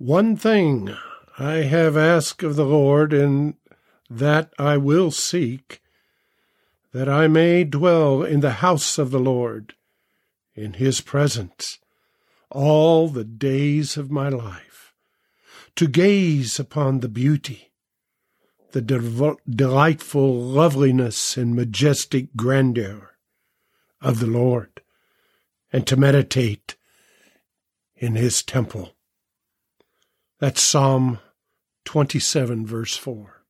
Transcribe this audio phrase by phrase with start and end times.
[0.00, 0.96] One thing
[1.38, 3.56] I have asked of the Lord, and
[4.08, 5.82] that I will seek,
[6.94, 9.74] that I may dwell in the house of the Lord,
[10.54, 11.80] in his presence,
[12.48, 14.94] all the days of my life,
[15.76, 17.70] to gaze upon the beauty,
[18.72, 23.16] the de- delightful loveliness and majestic grandeur
[24.00, 24.80] of the Lord,
[25.70, 26.76] and to meditate
[27.96, 28.94] in his temple.
[30.40, 31.18] That's Psalm
[31.84, 33.42] 27, verse 4.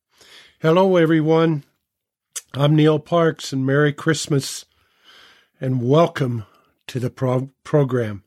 [0.59, 1.63] Hello, everyone.
[2.53, 4.65] I'm Neil Parks, and Merry Christmas,
[5.61, 6.43] and welcome
[6.87, 8.25] to the pro- program.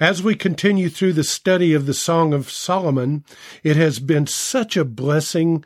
[0.00, 3.26] As we continue through the study of the Song of Solomon,
[3.62, 5.62] it has been such a blessing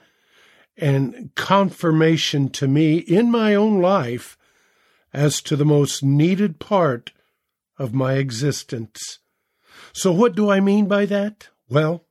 [0.77, 4.36] and confirmation to me in my own life
[5.12, 7.12] as to the most needed part
[7.78, 9.20] of my existence.
[9.92, 11.50] So, what do I mean by that?
[11.68, 12.04] Well,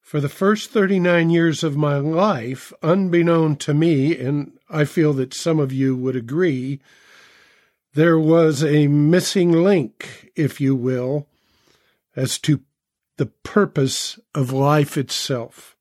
[0.00, 5.34] for the first 39 years of my life, unbeknown to me, and I feel that
[5.34, 6.80] some of you would agree,
[7.94, 11.26] there was a missing link, if you will,
[12.14, 12.60] as to
[13.16, 15.76] the purpose of life itself.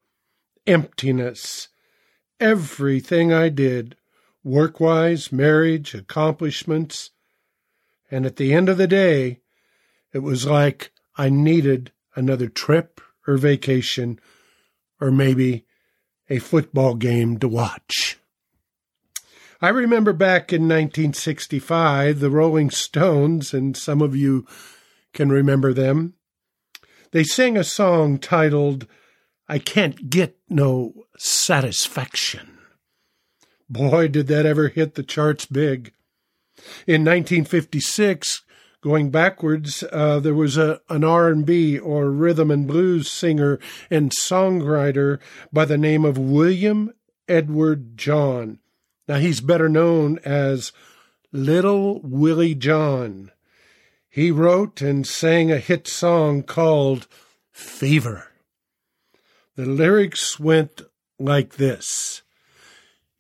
[0.66, 1.68] Emptiness.
[2.40, 3.96] Everything I did,
[4.44, 7.12] work wise, marriage, accomplishments,
[8.10, 9.40] and at the end of the day,
[10.14, 14.20] it was like I needed another trip or vacation
[15.00, 15.66] or maybe
[16.30, 18.18] a football game to watch.
[19.62, 24.48] I remember back in 1965, the Rolling Stones, and some of you
[25.14, 26.16] can remember them,
[27.12, 28.88] they sang a song titled,
[29.48, 32.58] I Can't Get No Satisfaction.
[33.70, 35.94] Boy, did that ever hit the charts big.
[36.88, 38.42] In 1956,
[38.82, 43.60] going backwards, uh, there was a an R and B or rhythm and blues singer
[43.90, 45.20] and songwriter
[45.54, 46.92] by the name of William
[47.28, 48.60] Edward John.
[49.08, 50.72] Now he's better known as
[51.32, 53.32] Little Willie John.
[54.10, 57.08] He wrote and sang a hit song called
[57.52, 58.28] Fever.
[59.56, 60.82] The lyrics went
[61.20, 62.22] like this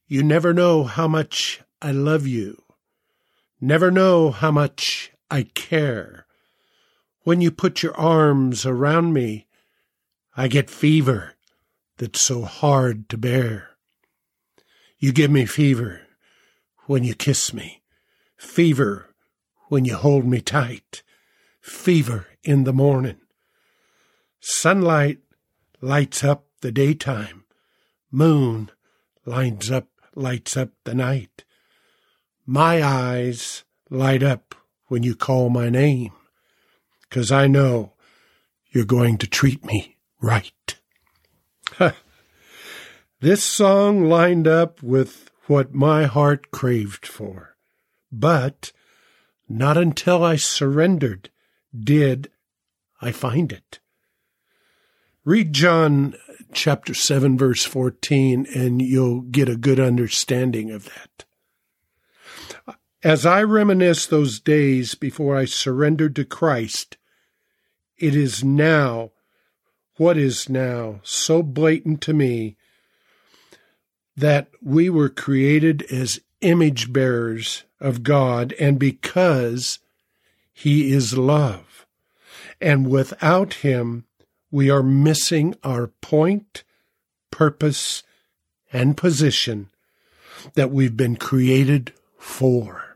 [0.07, 2.61] You never know how much I love you.
[3.61, 6.25] Never know how much I care.
[7.23, 9.47] When you put your arms around me,
[10.35, 11.35] I get fever
[11.97, 13.69] that's so hard to bear.
[14.99, 16.01] You give me fever
[16.85, 17.81] when you kiss me,
[18.37, 19.15] fever
[19.69, 21.01] when you hold me tight,
[21.61, 23.21] fever in the morning.
[24.41, 25.19] Sunlight
[25.79, 27.45] lights up the daytime,
[28.11, 28.69] moon
[29.25, 31.45] lines up, lights up the night.
[32.45, 34.55] My eyes light up
[34.91, 36.11] when you call my name,
[37.03, 37.93] because I know
[38.71, 40.75] you're going to treat me right.
[43.21, 47.55] this song lined up with what my heart craved for,
[48.11, 48.73] but
[49.47, 51.29] not until I surrendered
[51.73, 52.29] did
[53.01, 53.79] I find it.
[55.23, 56.15] Read John
[56.51, 61.23] chapter 7 verse 14 and you'll get a good understanding of that.
[63.03, 66.97] As I reminisce those days before I surrendered to Christ,
[67.97, 69.09] it is now,
[69.97, 72.57] what is now, so blatant to me
[74.15, 79.79] that we were created as image bearers of God, and because
[80.53, 81.87] He is love.
[82.59, 84.05] And without Him,
[84.51, 86.63] we are missing our point,
[87.31, 88.03] purpose,
[88.71, 89.69] and position
[90.53, 92.90] that we've been created for.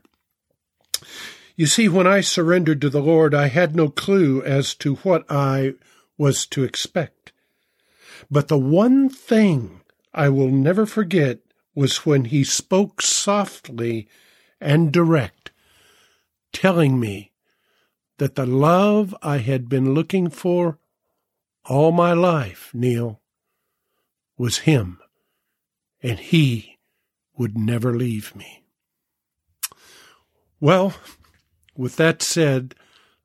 [1.56, 5.24] You see, when I surrendered to the Lord, I had no clue as to what
[5.30, 5.74] I
[6.18, 7.32] was to expect.
[8.30, 9.80] But the one thing
[10.12, 11.38] I will never forget
[11.74, 14.06] was when He spoke softly
[14.60, 15.50] and direct,
[16.52, 17.32] telling me
[18.18, 20.78] that the love I had been looking for
[21.64, 23.20] all my life, Neil,
[24.36, 24.98] was Him,
[26.02, 26.78] and He
[27.38, 28.64] would never leave me.
[30.60, 30.94] Well,
[31.76, 32.74] with that said,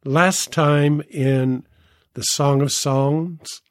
[0.04, 1.66] last time in
[2.14, 3.62] the Song of Songs,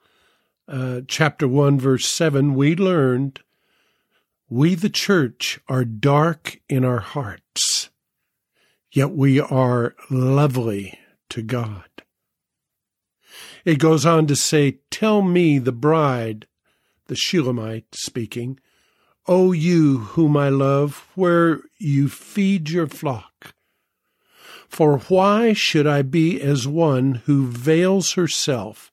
[0.69, 3.41] uh, chapter 1, verse 7, we learned
[4.49, 7.91] we, the church, are dark in our hearts,
[8.91, 10.99] yet we are lovely
[11.29, 11.85] to God.
[13.65, 16.47] It goes on to say, Tell me, the bride,
[17.07, 18.59] the Shulamite speaking,
[19.27, 23.55] O you whom I love, where you feed your flock.
[24.71, 28.91] For why should I be as one who veils herself,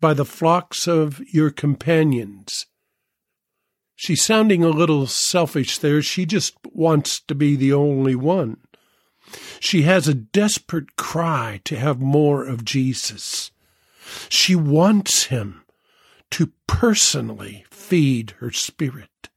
[0.00, 2.66] by the flocks of your companions.
[3.96, 6.02] She's sounding a little selfish there.
[6.02, 8.58] She just wants to be the only one.
[9.60, 13.50] She has a desperate cry to have more of Jesus.
[14.28, 15.64] She wants him
[16.30, 19.28] to personally feed her spirit.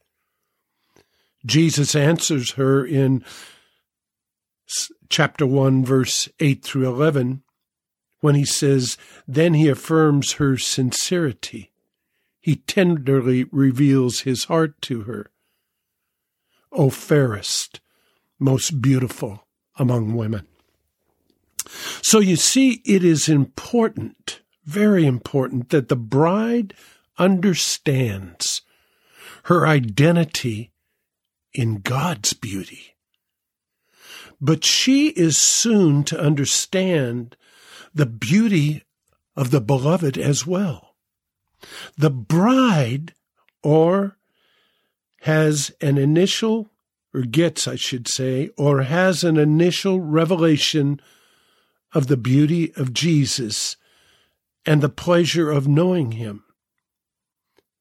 [1.45, 3.25] Jesus answers her in
[5.12, 7.44] chapter 1, verse 8 through 11,
[8.22, 8.98] when he says,
[9.28, 11.72] Then he affirms her sincerity.
[12.40, 15.30] He tenderly reveals his heart to her.
[16.72, 17.81] O fairest,
[18.40, 19.46] most beautiful
[19.78, 20.48] among women.
[22.02, 26.74] So you see, it is important, very important, that the bride
[27.19, 28.62] understands
[29.44, 30.72] her identity
[31.54, 32.96] in God's beauty.
[34.42, 37.38] But she is soon to understand
[37.94, 38.84] the beauty
[39.36, 40.96] of the beloved as well.
[41.96, 43.14] The bride,
[43.62, 44.18] or
[45.22, 46.72] has an initial,
[47.14, 51.00] or gets, I should say, or has an initial revelation
[51.94, 53.78] of the beauty of Jesus
[54.66, 56.44] and the pleasure of knowing him.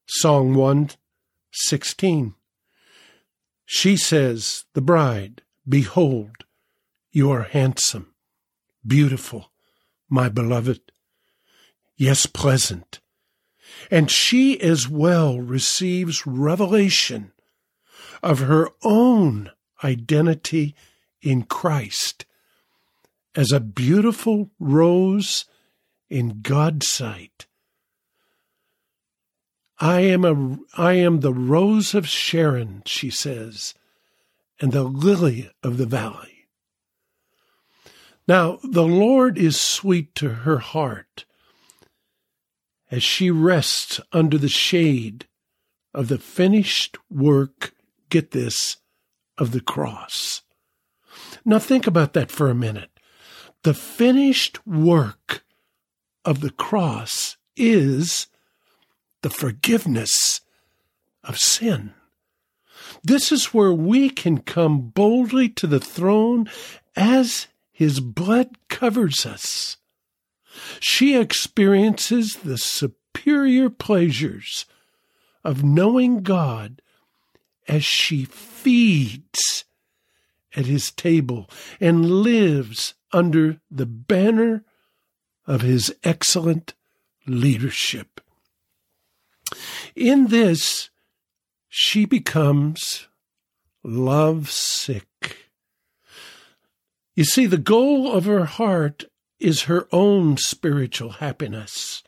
[0.06, 2.35] Song 116.
[3.65, 6.40] She says, the bride, Behold,
[7.12, 8.15] you are handsome,
[8.87, 9.51] beautiful,
[10.09, 10.81] my beloved.
[11.97, 13.01] Yes, pleasant.
[13.91, 17.33] And she as well receives revelation
[18.23, 19.51] of her own
[19.83, 20.75] identity
[21.23, 22.27] in Christ
[23.35, 25.45] as a beautiful rose
[26.09, 27.47] in God's sight.
[29.79, 33.75] I am a I am the rose of Sharon, she says,
[34.61, 36.40] and the lily of the valley.
[38.31, 41.25] Now the Lord is sweet to her heart
[42.88, 45.27] as she rests under the shade
[45.93, 47.75] of the finished work,
[48.09, 48.77] get this,
[49.37, 50.43] of the cross.
[51.44, 52.91] Now think about that for a minute.
[53.65, 55.43] The finished work
[56.25, 58.29] of the cross is
[59.23, 60.41] the forgiveness
[61.25, 61.94] of sin.
[63.03, 66.49] This is where we can come boldly to the throne
[66.94, 67.49] as
[67.81, 69.79] his blood covers us.
[70.81, 74.67] She experiences the superior pleasures
[75.43, 76.82] of knowing God
[77.67, 79.65] as she feeds
[80.55, 81.49] at his table
[81.81, 84.62] and lives under the banner
[85.47, 86.75] of his excellent
[87.27, 88.21] leadership.
[89.97, 90.91] In this,
[91.71, 93.09] she becomes
[93.82, 95.10] lovesick.
[97.15, 99.05] You see, the goal of her heart
[99.39, 102.03] is her own spiritual happiness.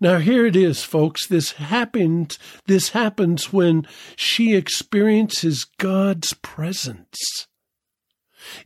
[0.00, 1.26] Now here it is, folks.
[1.26, 3.86] This happens, this happens when
[4.16, 7.46] she experiences God's presence.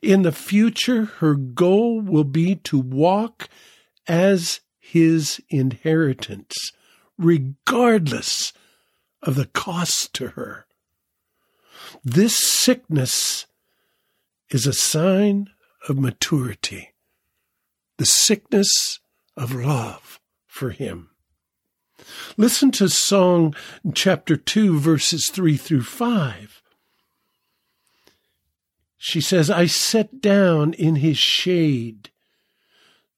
[0.00, 3.48] In the future, her goal will be to walk
[4.06, 6.54] as his inheritance,
[7.18, 8.52] regardless
[9.22, 10.66] of the cost to her.
[12.04, 13.46] This sickness
[14.54, 15.48] is a sign
[15.88, 16.92] of maturity,
[17.98, 19.00] the sickness
[19.36, 21.10] of love for him.
[22.36, 23.54] Listen to Song
[23.94, 26.62] chapter 2, verses 3 through 5.
[28.98, 32.10] She says, I sat down in his shade.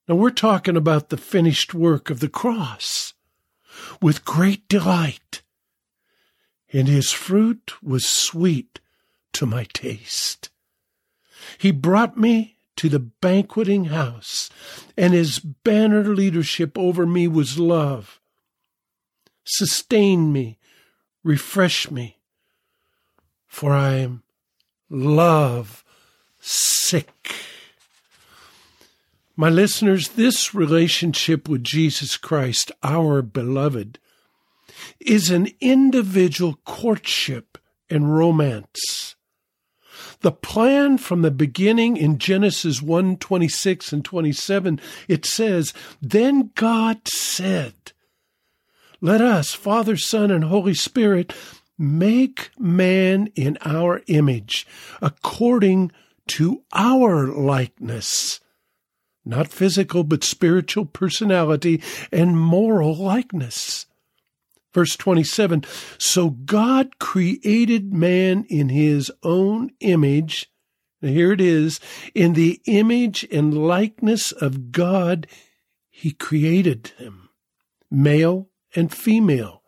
[0.09, 3.15] Now we're talking about the finished work of the cross
[4.01, 5.43] with great delight,
[6.73, 8.81] and his fruit was sweet
[9.33, 10.51] to my taste.
[11.59, 14.51] He brought me to the banqueting house,
[14.97, 18.21] and his banner leadership over me was love.
[19.45, 20.59] Sustain me,
[21.23, 22.19] refresh me,
[23.47, 24.23] for I am
[24.91, 25.85] love
[26.41, 27.35] sick.
[29.37, 33.99] My listeners, this relationship with Jesus Christ, our beloved,
[35.01, 37.59] is an individual courtship
[37.91, 39.14] and romance.
[40.25, 47.07] The plan from the beginning in Genesis 1 26 and 27, it says, Then God
[47.07, 47.75] said,
[49.03, 51.35] Let us, Father, Son, and Holy Spirit,
[51.77, 54.67] make man in our image,
[55.03, 55.93] according
[56.29, 58.41] to our likeness.
[59.27, 63.85] Not physical, but spiritual personality and moral likeness.
[64.75, 65.65] Verse 27
[65.99, 70.51] So God created man in his own image.
[71.01, 71.81] Now here it is.
[72.15, 75.29] In the image and likeness of God,
[75.89, 77.29] he created him.
[77.91, 79.63] male and female.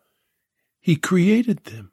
[0.81, 1.91] He created them.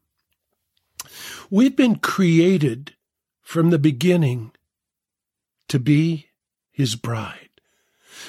[1.51, 2.95] We've been created
[3.41, 4.51] from the beginning
[5.69, 6.31] to be
[6.73, 7.51] his bride.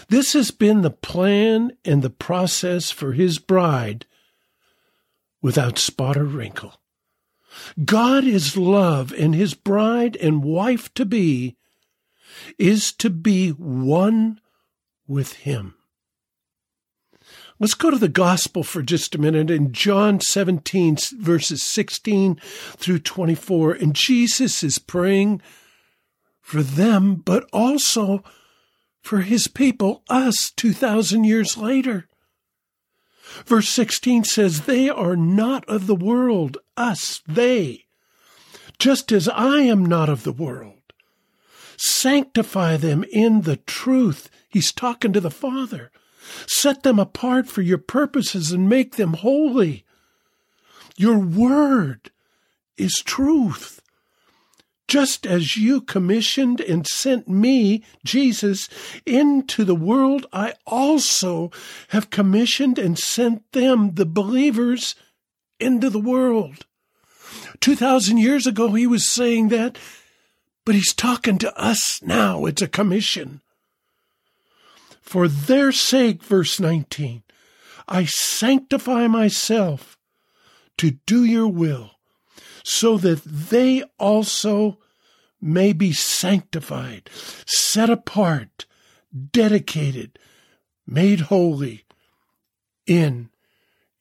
[0.10, 4.06] This has been the plan and the process for his bride
[5.46, 6.74] without spot or wrinkle.
[7.86, 11.56] God is love, and his bride and wife to be
[12.58, 14.42] is to be one
[15.08, 15.76] with him.
[17.60, 22.38] Let's go to the gospel for just a minute in John 17, verses 16
[22.78, 23.74] through 24.
[23.74, 25.44] And Jesus is praying
[26.42, 28.24] for them, but also
[29.04, 32.08] for his people, us, 2,000 years later.
[33.46, 37.86] Verse 16 says, They are not of the world, us, they,
[38.80, 40.74] just as I am not of the world.
[41.78, 44.30] Sanctify them in the truth.
[44.48, 45.92] He's talking to the Father.
[46.48, 49.86] Set them apart for your purposes and make them holy.
[50.96, 52.12] Your word
[52.78, 53.82] is truth.
[54.88, 58.70] Just as you commissioned and sent me, Jesus,
[59.06, 61.52] into the world, I also
[61.90, 64.96] have commissioned and sent them, the believers,
[65.60, 66.66] into the world.
[67.60, 69.78] Two thousand years ago, he was saying that,
[70.66, 72.46] but he's talking to us now.
[72.46, 73.42] It's a commission.
[75.02, 77.24] For their sake, verse 19,
[77.88, 79.98] I sanctify myself
[80.78, 81.92] to do your will,
[82.68, 84.80] so that they also
[85.40, 87.08] may be sanctified,
[87.46, 88.66] set apart,
[89.32, 90.18] dedicated,
[90.88, 91.86] made holy
[92.88, 93.30] in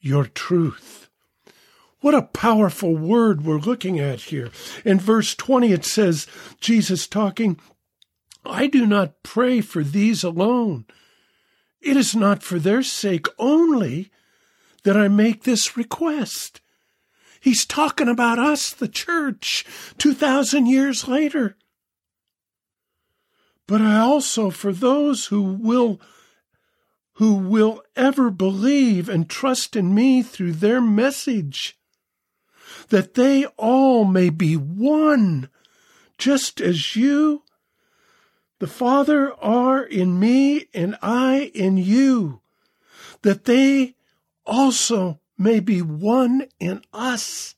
[0.01, 1.11] your truth.
[2.01, 4.51] What a powerful word we're looking at here.
[4.83, 6.27] In verse 20, it says,
[6.59, 7.61] Jesus talking,
[8.47, 10.87] I do not pray for these alone.
[11.83, 14.11] It is not for their sake only
[14.85, 16.63] that I make this request.
[17.45, 19.67] He's talking about us, the church,
[19.99, 21.59] 2,000 years later.
[23.67, 26.01] But I also, for those who will,
[27.17, 31.79] who will ever believe and trust in me through their message,
[32.89, 35.51] that they all may be one,
[36.17, 37.43] just as you
[38.59, 42.41] the Father are in me and I in you,
[43.21, 43.97] that they
[44.47, 47.55] also may be one in us,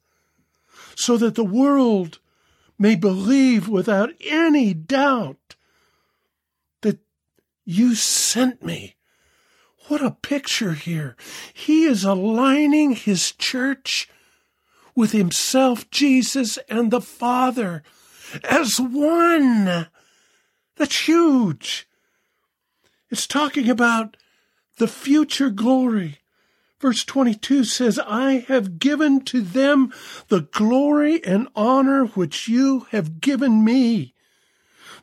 [0.94, 2.18] so that the world
[2.78, 5.56] may believe without any doubt
[6.82, 6.98] that
[7.64, 8.96] you sent me.
[9.88, 11.16] What a picture here.
[11.54, 14.08] He is aligning his church
[14.94, 17.82] with himself, Jesus, and the Father
[18.42, 19.88] as one.
[20.76, 21.88] That's huge.
[23.10, 24.16] It's talking about
[24.78, 26.18] the future glory.
[26.86, 29.92] Verse 22 says, I have given to them
[30.28, 34.14] the glory and honor which you have given me,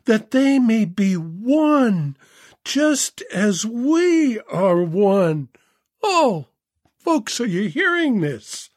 [0.06, 2.16] that they may be one,
[2.64, 5.50] just as we are one.
[6.02, 6.46] Oh,
[6.96, 8.70] folks, are you hearing this?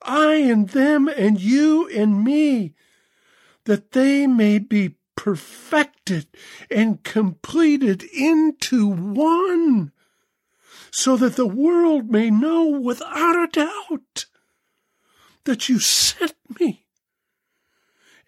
[0.00, 2.72] I and them and you and me,
[3.66, 6.28] that they may be perfected
[6.70, 9.92] and completed into one,
[10.92, 14.26] so that the world may know without a doubt
[15.44, 16.86] that you sent me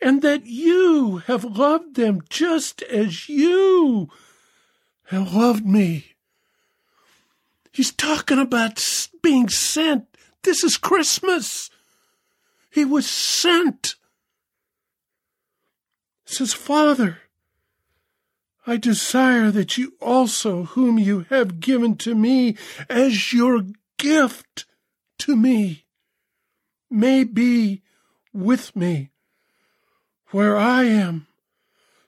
[0.00, 4.08] and that you have loved them just as you
[5.04, 6.14] have loved me.
[7.70, 8.82] He's talking about
[9.22, 10.06] being sent.
[10.42, 11.70] This is Christmas.
[12.70, 13.94] He was sent
[16.24, 17.18] says, Father,
[18.66, 22.56] I desire that you also, whom you have given to me
[22.88, 23.64] as your
[23.98, 24.64] gift
[25.18, 25.84] to me,
[26.90, 27.82] may be
[28.32, 29.10] with me
[30.30, 31.26] where I am,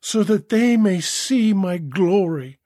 [0.01, 2.59] so that they may see my glory,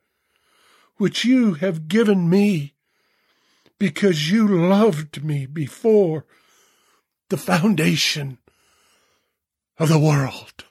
[0.97, 2.75] which you have given me,
[3.78, 6.26] because you loved me before
[7.28, 8.38] the foundation
[9.78, 10.64] of the world.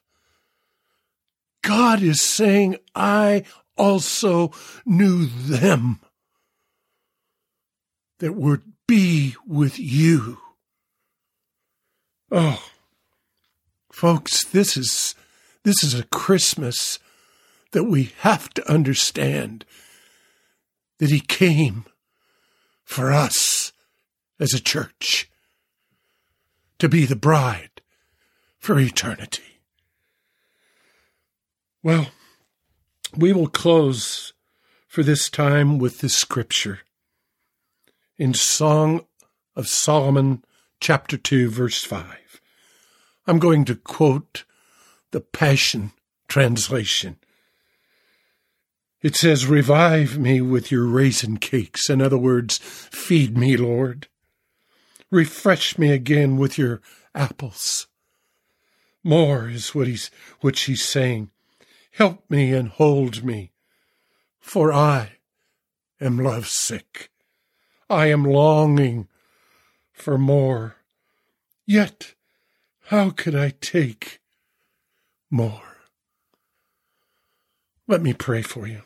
[1.62, 3.44] God is saying, I
[3.78, 4.52] also
[4.86, 6.00] knew them
[8.20, 10.38] that would be with you.
[12.32, 12.64] Oh,
[13.92, 15.16] folks, this is,
[15.64, 17.00] this is a Christmas
[17.72, 19.66] that we have to understand
[21.00, 21.86] that he came
[22.84, 23.72] for us
[24.40, 25.30] as a church
[26.80, 27.82] to be the bride
[28.58, 29.59] for eternity.
[31.82, 32.08] Well,
[33.16, 34.34] we will close
[34.86, 36.80] for this time with this scripture
[38.18, 39.06] in Song
[39.56, 40.44] of Solomon,
[40.82, 42.42] chapter 2, verse 5.
[43.28, 44.44] I'm going to quote
[45.12, 45.94] the Passion
[46.28, 47.16] Translation.
[49.02, 51.90] It says, Revive me with your raisin cakes.
[51.90, 54.10] In other words, feed me, Lord.
[55.10, 56.82] Refresh me again with your
[57.16, 57.88] apples.
[59.02, 61.32] More is what he's what she's saying.
[61.92, 63.52] Help me and hold me,
[64.40, 65.18] for I
[66.00, 67.12] am lovesick.
[67.90, 69.08] I am longing
[69.92, 70.78] for more.
[71.66, 72.16] Yet,
[72.86, 74.20] how could I take
[75.30, 75.78] more?
[77.88, 78.82] Let me pray for you.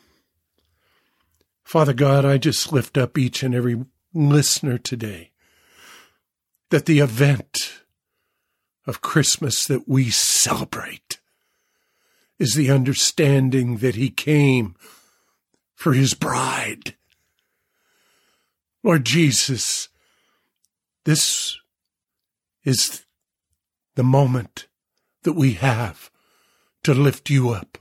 [1.62, 5.30] Father God, I just lift up each and every listener today
[6.70, 7.80] that the event
[8.86, 11.18] of Christmas that we celebrate
[12.38, 14.74] is the understanding that He came
[15.74, 16.94] for His bride.
[18.82, 19.88] Lord Jesus,
[21.04, 21.56] this
[22.64, 23.04] is
[23.94, 24.66] the moment
[25.22, 26.10] that we have
[26.82, 27.78] to lift you up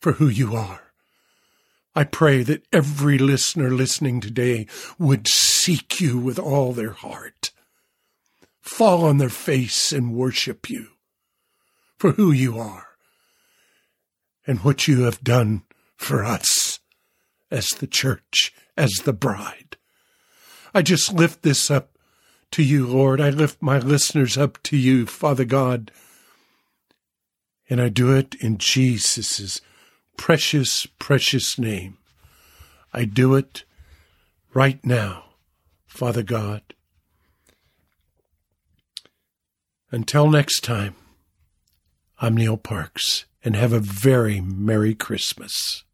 [0.00, 0.92] for who you are.
[1.94, 4.66] I pray that every listener listening today
[4.98, 7.52] would seek you with all their heart
[8.66, 10.88] fall on their face and worship you
[11.98, 12.88] for who you are
[14.46, 15.62] and what you have done
[15.96, 16.80] for us
[17.50, 19.76] as the church, as the bride.
[20.74, 21.98] I just lift this up
[22.52, 23.20] to you, Lord.
[23.20, 25.90] I lift my listeners up to you, Father God.
[27.68, 29.60] And I do it in Jesus'
[30.16, 31.98] precious, precious name.
[32.92, 33.64] I do it
[34.54, 35.24] right now,
[35.86, 36.62] Father God.
[39.90, 40.94] Until next time,
[42.20, 45.84] I'm Neil Parks, and have a very Merry Christmas.